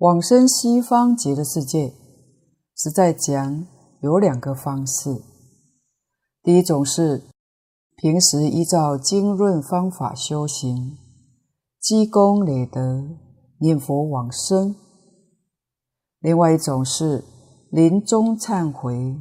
[0.00, 1.92] 往生西方极乐世界，
[2.74, 3.66] 是在讲
[4.00, 5.10] 有两个方式。
[6.42, 7.24] 第一种是
[7.96, 10.96] 平时依照经论方法修行，
[11.78, 13.04] 积功累德，
[13.58, 14.74] 念佛往生；
[16.20, 17.22] 另外一种是
[17.70, 19.20] 临终忏悔，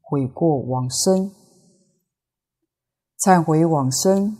[0.00, 1.30] 悔过往生。
[3.20, 4.38] 忏悔往生，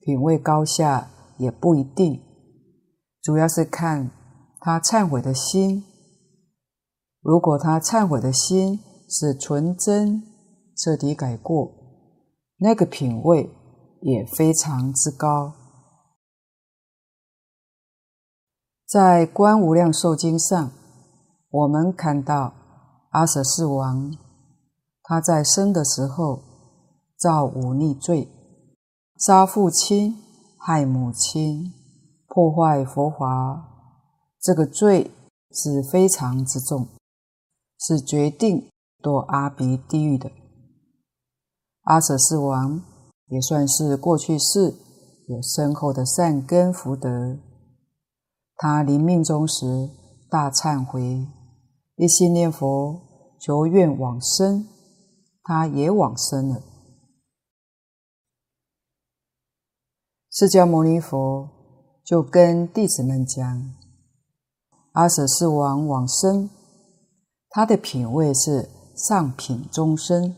[0.00, 1.08] 品位高下
[1.38, 2.20] 也不一定，
[3.22, 4.10] 主要是看。
[4.66, 5.84] 他忏悔的心，
[7.20, 10.22] 如果他忏悔的心是纯真、
[10.74, 11.70] 彻底改过，
[12.56, 13.50] 那个品位
[14.00, 15.52] 也非常之高。
[18.88, 20.72] 在《观无量寿经》上，
[21.50, 22.54] 我们看到
[23.10, 24.16] 阿舍世王，
[25.02, 26.42] 他在生的时候
[27.18, 28.30] 造忤逆罪，
[29.18, 30.16] 杀父亲、
[30.56, 31.70] 害母亲、
[32.26, 33.73] 破坏佛法。
[34.44, 35.10] 这个罪
[35.52, 36.86] 是非常之重，
[37.80, 38.68] 是决定
[39.00, 40.30] 堕阿鼻地狱的。
[41.84, 42.82] 阿舍世王
[43.28, 44.74] 也算是过去世
[45.28, 47.38] 有深厚的善根福德。
[48.56, 49.88] 他临命终时
[50.28, 51.26] 大忏悔，
[51.96, 53.00] 一心念佛
[53.40, 54.68] 求愿往生，
[55.42, 56.60] 他也往生了。
[60.30, 61.48] 释迦牟尼佛
[62.04, 63.83] 就跟弟子们讲。
[64.94, 66.48] 阿舍世王往生，
[67.48, 70.36] 他的品位是上品中生，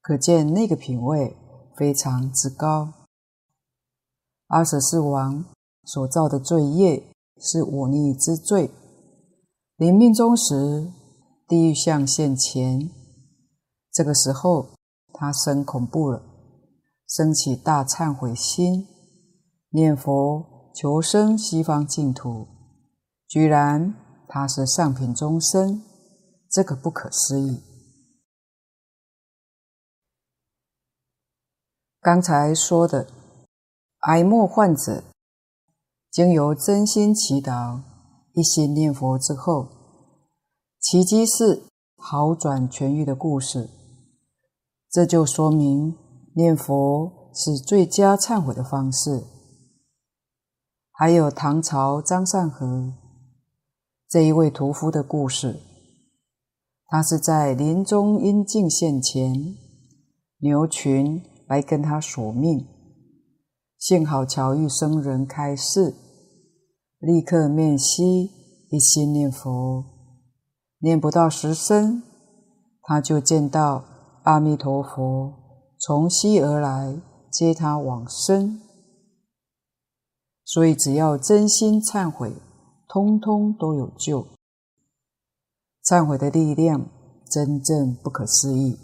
[0.00, 1.36] 可见那个品位
[1.76, 2.92] 非常之高。
[4.48, 5.44] 阿舍世王
[5.84, 7.04] 所造的罪业
[7.38, 8.68] 是忤逆之罪，
[9.76, 10.90] 临命终时，
[11.46, 12.90] 地狱相现前，
[13.92, 14.70] 这个时候
[15.12, 16.20] 他生恐怖了，
[17.06, 18.88] 生起大忏悔心，
[19.70, 22.48] 念佛求生西方净土。
[23.32, 23.94] 居然
[24.28, 25.82] 他是上品中生，
[26.50, 27.62] 这个不可思议。
[31.98, 33.08] 刚才说的
[34.00, 35.02] 癌末患者，
[36.10, 37.80] 经由真心祈祷、
[38.34, 39.66] 一心念佛之后，
[40.78, 41.62] 奇迹是
[41.96, 43.70] 好转痊愈的故事，
[44.90, 45.96] 这就说明
[46.34, 49.24] 念佛是最佳忏悔的方式。
[50.90, 52.92] 还有唐朝张善和。
[54.12, 55.58] 这一位屠夫的故事，
[56.88, 59.56] 他是在临终阴尽现前，
[60.36, 62.68] 牛群来跟他索命，
[63.78, 65.94] 幸好巧遇僧人开示，
[66.98, 68.30] 立刻面西
[68.68, 69.82] 一心念佛，
[70.80, 72.02] 念不到十声，
[72.82, 73.82] 他就见到
[74.24, 75.32] 阿弥陀佛
[75.80, 78.60] 从西而来接他往生，
[80.44, 82.34] 所以只要真心忏悔。
[82.92, 84.26] 通通都有救，
[85.82, 86.90] 忏悔的力量
[87.24, 88.78] 真正不可思议。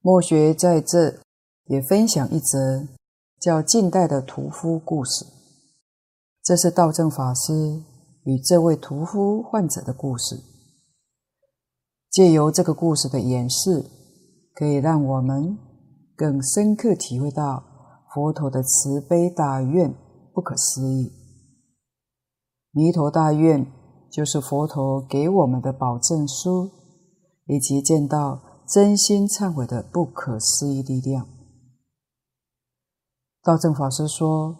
[0.00, 1.20] 末学在这
[1.66, 2.88] 也分享一则
[3.38, 5.24] 叫近代的屠夫故事，
[6.42, 7.84] 这是道正法师
[8.24, 10.42] 与这位屠夫患者的故事。
[12.10, 13.88] 借由这个故事的演示，
[14.52, 15.56] 可以让我们
[16.16, 17.62] 更深刻体会到
[18.12, 19.94] 佛陀的慈悲大愿。
[20.34, 21.12] 不可思议，
[22.72, 23.64] 弥陀大愿
[24.10, 26.70] 就是佛陀给我们的保证书，
[27.46, 31.28] 以及见到真心忏悔的不可思议力量。
[33.42, 34.56] 道正法师说，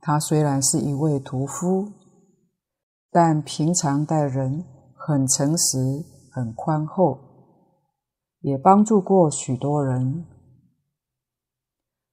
[0.00, 1.92] 他虽然是一位屠夫，
[3.10, 4.64] 但平常待人
[4.96, 5.78] 很诚实、
[6.32, 7.18] 很宽厚，
[8.40, 10.24] 也帮助过许多人。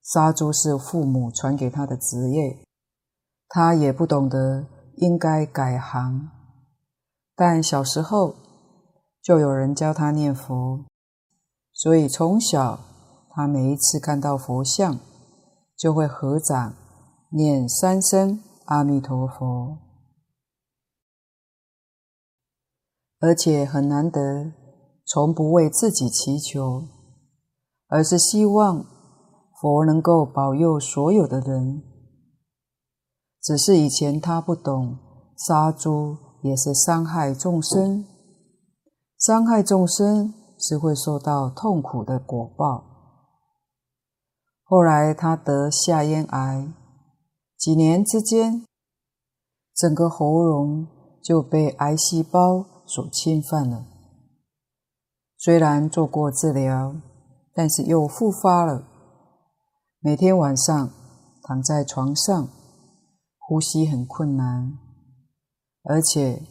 [0.02, 2.66] 杀猪是父母传给他的职业，
[3.48, 6.30] 他也不懂得应该改行，
[7.34, 8.34] 但小时候
[9.22, 10.84] 就有人教他念佛，
[11.72, 12.78] 所以从小
[13.30, 14.98] 他每一次看到佛像，
[15.76, 16.74] 就会合掌
[17.30, 19.78] 念三声阿弥陀佛，
[23.20, 24.52] 而且很难得，
[25.06, 26.84] 从不为自己祈求，
[27.88, 28.84] 而是希望。
[29.60, 31.82] 佛能够保佑所有的人，
[33.48, 34.98] 只是以前他不懂，
[35.34, 38.04] 杀猪也是伤害众生，
[39.16, 42.84] 伤害众生是会受到痛苦的果报。
[44.64, 46.74] 后来他得下咽癌，
[47.56, 48.66] 几年之间，
[49.74, 50.86] 整个喉咙
[51.24, 53.86] 就被癌细胞所侵犯了。
[55.38, 56.94] 虽然做过治疗，
[57.54, 58.86] 但是又复发了。
[60.00, 60.90] 每天晚上
[61.44, 62.46] 躺在床上，
[63.48, 64.78] 呼吸很困难，
[65.82, 66.42] 而且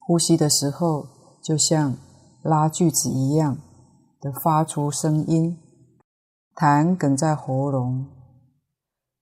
[0.00, 1.06] 呼吸的时候
[1.40, 1.96] 就像
[2.42, 3.56] 拉锯子一样
[4.20, 5.56] 的发出声音，
[6.56, 8.04] 痰哽在喉咙，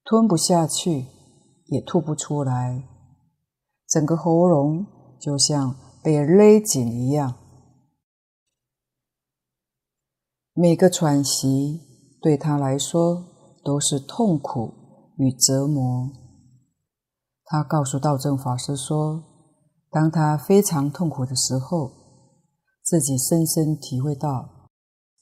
[0.04, 1.04] 吞不下去，
[1.66, 2.88] 也吐不出来，
[3.86, 4.86] 整个喉咙
[5.20, 7.34] 就像被勒紧一样，
[10.54, 11.82] 每个喘息
[12.22, 13.26] 对他来说。
[13.64, 14.72] 都是痛苦
[15.18, 16.10] 与折磨。
[17.50, 19.24] 他告诉道正法师说，
[19.90, 21.90] 当他非常痛苦的时候，
[22.82, 24.68] 自己深深体会到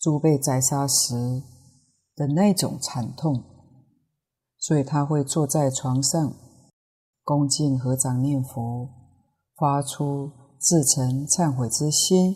[0.01, 1.15] 猪被宰杀时
[2.17, 3.45] 的那种惨痛，
[4.59, 6.33] 所以他会坐在床上，
[7.23, 8.89] 恭敬合掌念佛，
[9.55, 12.35] 发出至诚忏悔之心，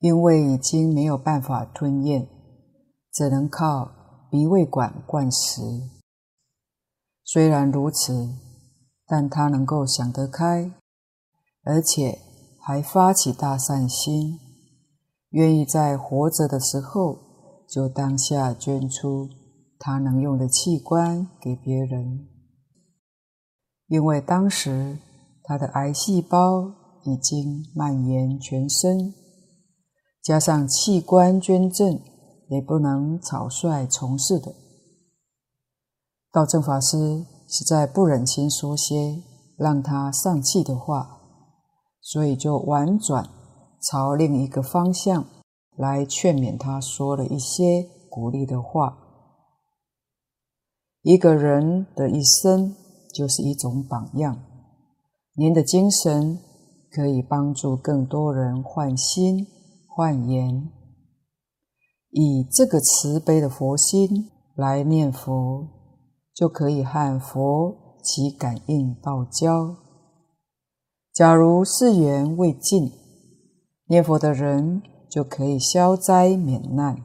[0.00, 2.28] 因为已经没有办法吞咽。
[3.12, 5.60] 只能靠鼻胃管灌食。
[7.30, 8.30] 虽然如此，
[9.06, 10.72] 但他能够想得开，
[11.62, 12.18] 而且
[12.58, 14.38] 还发起大善心，
[15.32, 17.18] 愿意在活着的时候
[17.68, 19.28] 就当下捐出
[19.78, 22.26] 他能用的器官给别人。
[23.88, 24.96] 因为当时
[25.42, 26.72] 他的癌细胞
[27.04, 29.12] 已经蔓延全身，
[30.22, 32.00] 加上器官捐赠。
[32.50, 34.54] 也不能草率从事的。
[36.30, 39.22] 道正法师实在不忍心说些
[39.56, 41.20] 让他丧气的话，
[42.00, 43.28] 所以就婉转
[43.80, 45.24] 朝另一个方向
[45.76, 48.98] 来劝勉他，说了一些鼓励的话。
[51.02, 52.74] 一个人的一生
[53.14, 54.38] 就是一种榜样，
[55.34, 56.38] 您的精神
[56.90, 59.46] 可以帮助更多人换心
[59.86, 60.70] 换言。
[62.10, 65.66] 以这个慈悲的佛心来念佛，
[66.38, 69.74] 就可以和佛起感应道交。
[71.12, 72.92] 假如世缘未尽，
[73.86, 77.02] 念佛的人就可以消灾免难，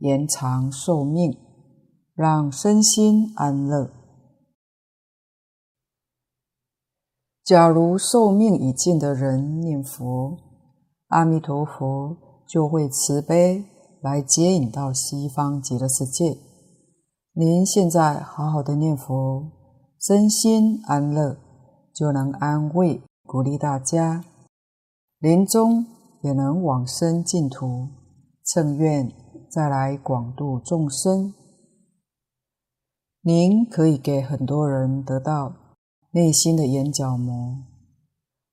[0.00, 1.38] 延长寿命，
[2.16, 3.92] 让身心安乐。
[7.44, 10.36] 假如寿命已尽的人念佛，
[11.10, 12.16] 阿弥陀佛
[12.48, 13.66] 就会慈悲。
[14.00, 16.36] 来接引到西方极乐世界。
[17.36, 19.50] 您现在好好的念佛，
[20.00, 21.36] 身心安乐，
[21.92, 24.24] 就能安慰鼓励大家，
[25.18, 25.84] 临终
[26.22, 27.88] 也能往生净土，
[28.46, 29.10] 乘愿
[29.50, 31.34] 再来广度众生。
[33.22, 35.56] 您可以给很多人得到
[36.12, 37.56] 内心的眼角膜，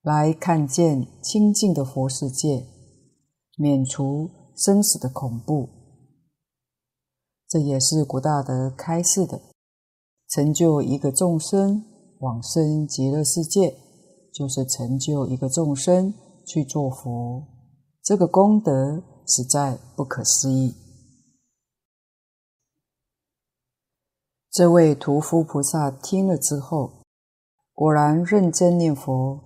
[0.02, 2.66] 来看见清净的佛世界，
[3.58, 4.32] 免除。
[4.54, 5.70] 生死的恐怖，
[7.52, 9.42] 这也是古大德开示的。
[10.30, 11.84] 成就一个众生
[12.20, 13.76] 往生极乐世界，
[14.34, 16.14] 就是成就一个众生
[16.48, 17.44] 去做佛。
[18.02, 20.74] 这个功德实在不可思议。
[24.50, 27.04] 这位屠夫菩萨听了之后，
[27.74, 29.38] 果然认真念佛，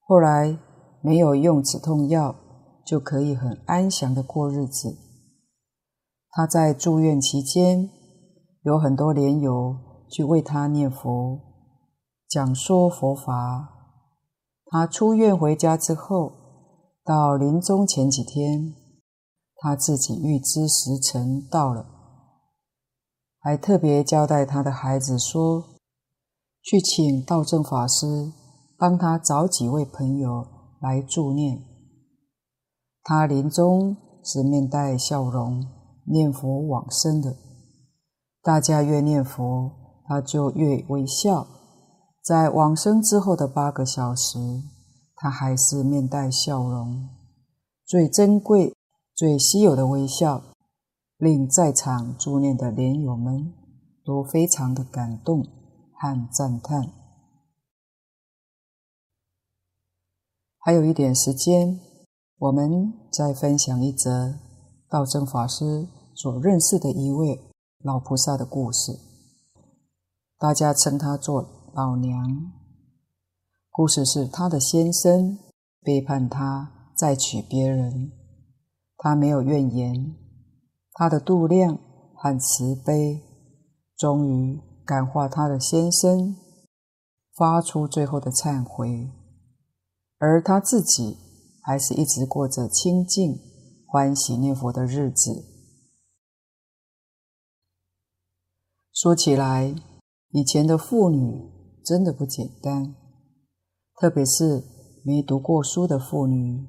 [0.00, 0.58] 后来
[1.02, 2.34] 没有用止痛药。
[2.86, 4.96] 就可以很安详的过日子。
[6.36, 7.88] 他在住院期间，
[8.60, 9.74] 有很多莲友
[10.10, 11.40] 去为他念佛、
[12.28, 13.72] 讲说佛法。
[14.66, 16.32] 他出院回家之后，
[17.02, 18.74] 到临终前几天，
[19.56, 21.86] 他自己预知时辰到了，
[23.40, 25.64] 还特别交代他的孩子说
[26.62, 28.30] ：“去请道正法师
[28.76, 30.46] 帮他找几位朋友
[30.82, 31.64] 来助念。”
[33.02, 35.75] 他临终是面带笑容
[36.06, 37.36] 念佛往生的。
[38.42, 39.72] 大家越念佛，
[40.04, 41.46] 他就越微笑。
[42.22, 44.38] 在往生之后的八个小时，
[45.14, 47.08] 他还是面带笑容，
[47.84, 48.74] 最珍贵、
[49.14, 50.42] 最稀有的微笑，
[51.18, 53.52] 令在场助念的莲友们
[54.04, 55.44] 都非常的感动
[55.92, 56.92] 和赞叹。
[60.58, 61.78] 还有一点时间，
[62.38, 64.34] 我们再分享一则
[64.88, 67.38] 道正法师所认识的一位
[67.82, 68.98] 老菩萨的故事。
[70.38, 72.52] 大家称他做老娘。
[73.70, 75.38] 故事是他的先生
[75.82, 78.12] 背叛他，再娶别人，
[78.96, 80.16] 他没有怨言，
[80.94, 81.78] 他的度量
[82.14, 83.22] 和慈悲，
[83.94, 86.34] 终于感化他的先生，
[87.34, 89.10] 发出最后的忏悔，
[90.18, 91.18] 而他自己
[91.62, 93.38] 还是一直过着清净、
[93.86, 95.55] 欢喜念佛的日子。
[98.96, 99.74] 说起来，
[100.30, 101.52] 以前的妇女
[101.84, 102.94] 真的不简单。
[104.00, 104.64] 特别是
[105.04, 106.66] 没读过书的妇女，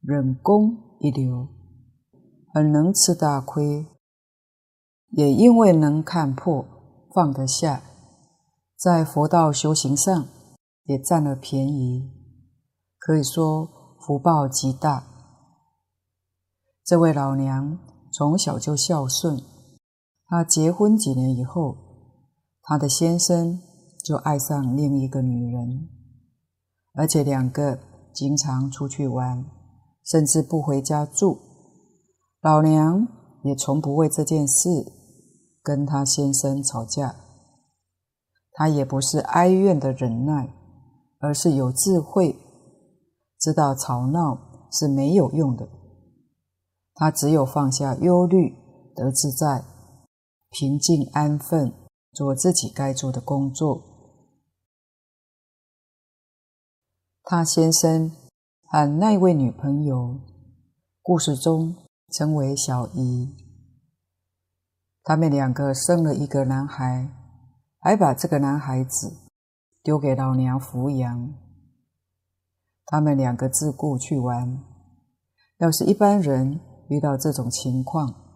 [0.00, 1.46] 忍功一流，
[2.52, 3.86] 很能吃大亏，
[5.10, 6.66] 也因为能看破、
[7.14, 7.84] 放得下，
[8.76, 10.26] 在佛道修行上
[10.86, 12.10] 也占了便宜，
[12.98, 15.06] 可以说福报极大。
[16.84, 17.78] 这位老娘
[18.12, 19.40] 从小就孝顺，
[20.30, 21.76] 她结婚几年以后，
[22.62, 23.60] 她的先生
[24.04, 25.88] 就爱上另一个女人。
[26.94, 27.80] 而且两个
[28.14, 29.44] 经常出去玩，
[30.04, 31.36] 甚至不回家住。
[32.40, 33.08] 老娘
[33.42, 34.68] 也从不为这件事
[35.64, 37.16] 跟她先生吵架。
[38.52, 40.48] 她也不是哀怨的忍耐，
[41.18, 42.36] 而是有智慧，
[43.40, 45.68] 知道吵闹是没有用的。
[46.94, 48.54] 她只有放下忧虑，
[48.94, 49.64] 得自在，
[50.50, 51.72] 平静安分，
[52.12, 53.84] 做自己该做的工作。
[57.22, 58.10] 他先生
[58.64, 60.18] 和那位女朋友，
[61.02, 61.76] 故事中
[62.12, 63.36] 称为小姨。
[65.04, 67.08] 他们两个生了一个男孩，
[67.78, 69.16] 还把这个男孩子
[69.84, 71.32] 丢给老娘抚养。
[72.86, 74.64] 他们两个自顾去玩。
[75.58, 78.29] 要是一般人遇到这种情况，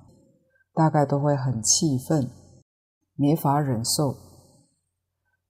[0.74, 2.28] 大概都会很气愤，
[3.14, 4.14] 没法忍受。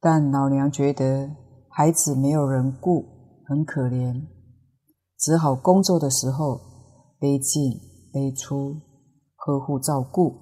[0.00, 1.34] 但老娘觉得
[1.68, 3.12] 孩子没有人顾。
[3.46, 4.26] 很可怜，
[5.18, 6.62] 只好工作的时候
[7.18, 7.78] 背进
[8.10, 8.80] 背出，
[9.36, 10.32] 呵护照顾。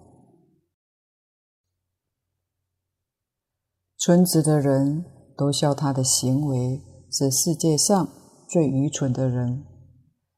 [3.98, 5.04] 村子的人
[5.36, 6.80] 都笑他的行为
[7.10, 8.08] 是世界上
[8.48, 9.66] 最愚蠢的人，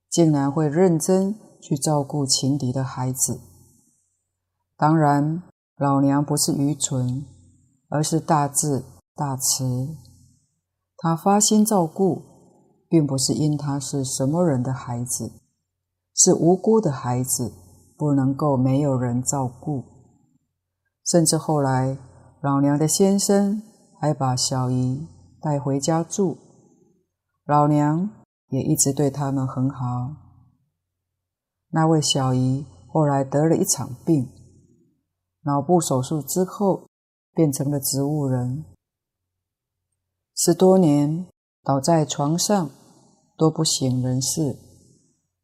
[0.09, 3.39] 竟然会认真去照顾情敌的孩子。
[4.77, 5.43] 当然，
[5.77, 7.25] 老娘不是愚蠢，
[7.89, 9.97] 而是大智大慈，
[10.97, 12.35] 他发心照顾。
[12.87, 15.33] 并不是因他是什么人的孩子，
[16.15, 17.53] 是无辜的孩子，
[17.99, 19.83] 不能够没有人照顾。
[21.05, 21.99] 甚至后来，
[22.41, 23.61] 老娘的先生
[23.99, 25.09] 还把小姨
[25.41, 26.39] 带回家住，
[27.47, 28.11] 老娘
[28.51, 30.13] 也一直对他们很好。
[31.71, 34.29] 那位小姨后来得了一场病，
[35.45, 36.89] 脑部手术之后
[37.35, 38.65] 变成了植物人，
[40.35, 41.27] 十多年
[41.63, 42.71] 倒在床上。
[43.37, 44.57] 都不省人事，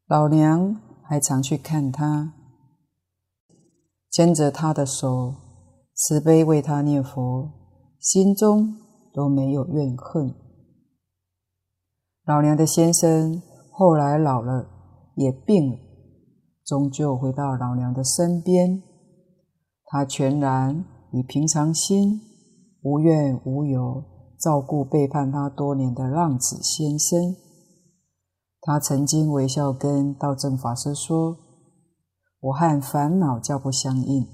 [0.07, 2.33] 老娘还常去看他，
[4.09, 5.35] 牵着他的手，
[5.93, 7.51] 慈悲为他念佛，
[7.99, 8.77] 心中
[9.13, 10.33] 都没有怨恨。
[12.23, 13.43] 老娘的先生
[13.73, 14.69] 后来老了，
[15.17, 15.77] 也病了，
[16.65, 18.81] 终究回到老娘的身边，
[19.93, 22.21] 他全然以平常心，
[22.81, 24.01] 无怨无尤，
[24.39, 27.35] 照顾背叛他多年的浪子先生。
[28.61, 31.37] 他曾经微笑跟道正法师说
[32.39, 34.25] ：“我和烦恼较不相应。”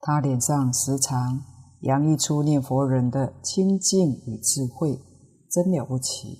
[0.00, 1.42] 他脸上时常
[1.82, 4.98] 洋溢出念佛人的清净与智慧，
[5.50, 6.38] 真了不起。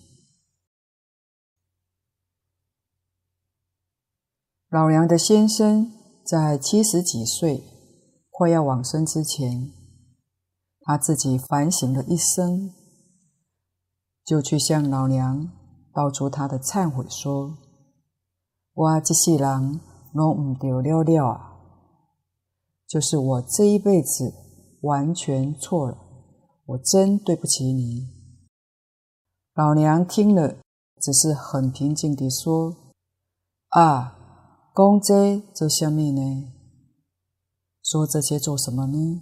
[4.71, 5.93] 老梁的先生
[6.25, 7.65] 在七十几岁，
[8.31, 9.73] 快要往生之前，
[10.81, 12.71] 他自己反省了一生，
[14.25, 15.51] 就去向老娘。
[15.93, 17.59] 道出他的忏悔，说
[18.73, 19.81] ：“我这世人
[20.15, 21.57] 拢唔对了了啊！
[22.87, 24.33] 就是我这一辈子
[24.83, 25.99] 完全错了，
[26.67, 28.09] 我真对不起你。”
[29.55, 30.59] 老娘听了，
[31.01, 32.95] 只是很平静地说
[33.71, 34.20] ：“啊，
[34.81, 36.55] 公这做什么呢？
[37.83, 39.21] 说这些做什么呢？”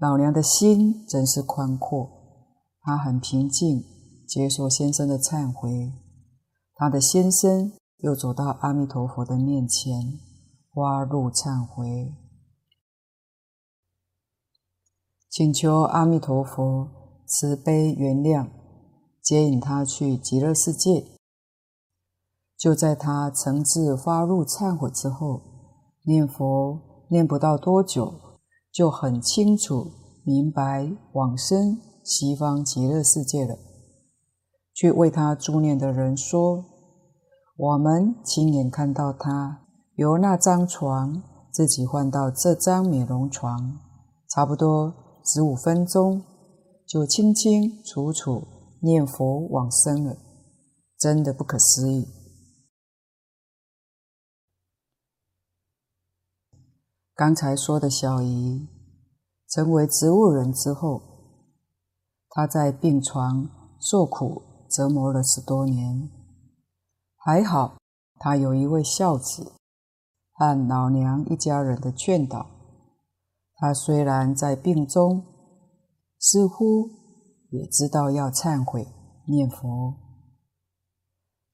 [0.00, 2.10] 老娘的心真是宽阔，
[2.80, 3.84] 她很平静，
[4.26, 5.92] 接受先生的忏悔。
[6.74, 10.18] 她的先生又走到阿弥陀佛的面前，
[10.72, 12.14] 发露忏悔，
[15.28, 16.88] 请求阿弥陀佛
[17.26, 18.48] 慈悲原谅，
[19.20, 21.13] 接引他去极乐世界。
[22.64, 25.42] 就在他诚挚发露忏悔之后，
[26.06, 28.14] 念佛念不到多久。
[28.72, 29.90] 就很清楚
[30.24, 33.54] 明白往生西方极乐世界了。
[34.72, 36.64] 去为他助念的人说
[37.58, 43.78] ：“我们亲眼看到他由那张床自己换到这张美容床，
[44.30, 46.22] 差不多十五分钟，
[46.88, 48.42] 就清清楚楚
[48.80, 50.16] 念佛往生了，
[50.98, 52.08] 真的不可思议。”
[57.16, 58.66] 刚才说的小姨
[59.48, 61.00] 成为植物人之后，
[62.28, 63.48] 她在病床
[63.80, 66.10] 受苦折磨了十多年。
[67.16, 67.76] 还好，
[68.18, 69.52] 她有一位孝子
[70.32, 72.46] 和老娘一家人的劝导。
[73.54, 75.22] 她虽然在病中，
[76.18, 76.90] 似乎
[77.50, 78.88] 也知道要忏悔
[79.28, 79.94] 念佛。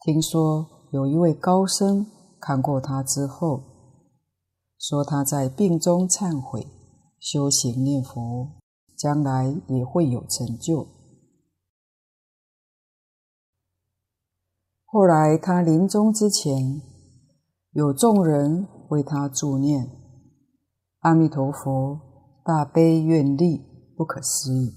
[0.00, 2.06] 听说有一位高僧
[2.40, 3.69] 看过她之后。
[4.80, 6.66] 说他在病中忏悔、
[7.18, 8.48] 修行念佛，
[8.96, 10.88] 将来也会有成就。
[14.86, 16.80] 后来他临终之前，
[17.72, 19.86] 有众人为他助念
[21.00, 22.00] ：“阿弥陀佛，
[22.42, 23.62] 大悲愿力
[23.94, 24.74] 不可思议。”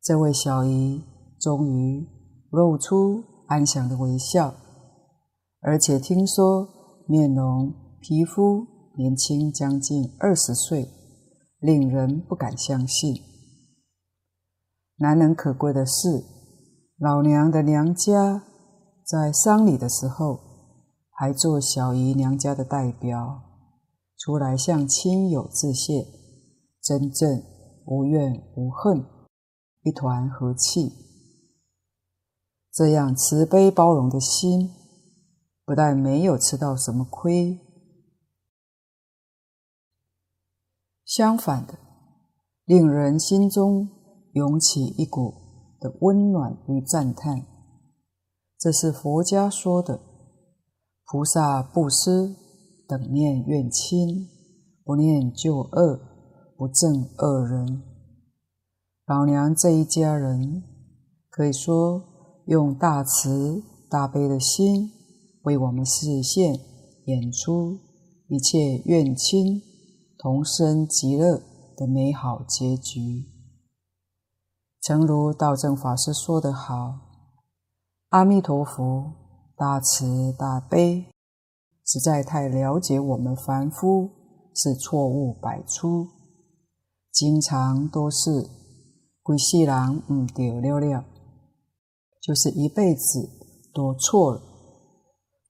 [0.00, 1.02] 这位小姨
[1.40, 2.06] 终于
[2.50, 4.54] 露出安详的微笑，
[5.60, 6.68] 而且听说
[7.08, 8.71] 面容、皮肤。
[8.96, 10.88] 年轻将近二十岁，
[11.58, 13.22] 令人不敢相信。
[14.96, 16.24] 难能可贵的是，
[16.98, 18.44] 老娘的娘家
[19.04, 20.38] 在丧礼的时候，
[21.10, 23.42] 还做小姨娘家的代表，
[24.18, 26.06] 出来向亲友致谢，
[26.82, 27.42] 真正
[27.86, 29.04] 无怨无恨，
[29.82, 30.92] 一团和气。
[32.72, 34.70] 这样慈悲包容的心，
[35.64, 37.58] 不但没有吃到什么亏。
[41.14, 41.78] 相反的，
[42.64, 43.86] 令人心中
[44.32, 45.34] 涌起一股
[45.78, 47.44] 的温暖与赞叹。
[48.58, 50.00] 这是佛家说的：
[51.04, 52.34] 菩萨布施，
[52.88, 54.26] 等念愿亲，
[54.82, 56.00] 不念旧恶，
[56.56, 57.82] 不憎恶人。
[59.04, 60.62] 老娘这一家人，
[61.28, 62.02] 可以说
[62.46, 64.90] 用大慈大悲的心，
[65.42, 66.58] 为我们示现
[67.04, 67.78] 演出
[68.28, 69.60] 一切愿亲。
[70.22, 71.42] 同生极乐
[71.76, 73.26] 的美好结局，
[74.80, 76.94] 诚如道正法师说得好
[78.10, 79.14] ：“阿弥陀佛，
[79.56, 81.06] 大慈大悲，
[81.84, 84.10] 实在太了解我们凡夫
[84.54, 86.06] 是错误百出，
[87.10, 88.48] 经常都是
[89.24, 91.04] 规世人唔对了了，
[92.20, 93.28] 就是一辈子
[93.74, 94.40] 都错了。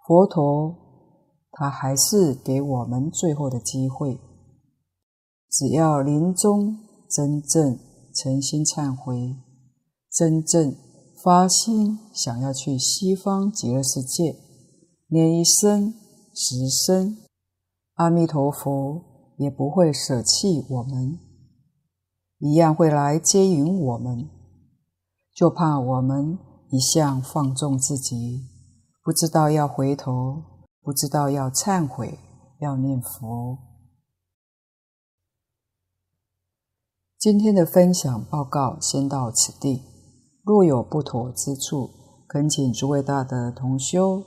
[0.06, 0.74] 佛陀
[1.50, 4.18] 他还是给我们最后的机会。”
[5.52, 6.78] 只要临终
[7.10, 7.78] 真正
[8.14, 9.36] 诚心忏悔，
[10.10, 10.74] 真正
[11.22, 14.34] 发心想要去西方极乐世界，
[15.08, 15.92] 念一生
[16.34, 17.18] 十声，
[17.96, 21.18] 阿弥陀佛也不会舍弃我们，
[22.38, 24.30] 一样会来接引我们。
[25.34, 26.38] 就怕我们
[26.70, 28.48] 一向放纵自己，
[29.04, 30.42] 不知道要回头，
[30.80, 32.18] 不知道要忏悔，
[32.60, 33.58] 要念佛。
[37.22, 39.80] 今天的分享报告先到此地，
[40.42, 41.88] 若有不妥之处，
[42.26, 44.24] 恳请诸位大德同修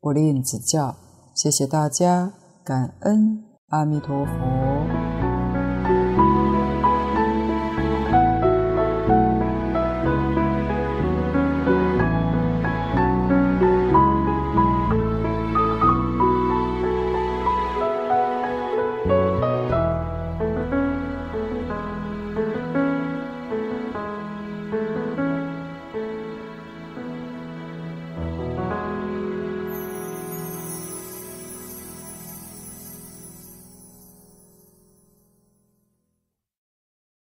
[0.00, 0.96] 不吝指教。
[1.34, 2.32] 谢谢大家，
[2.64, 4.61] 感恩阿弥陀佛。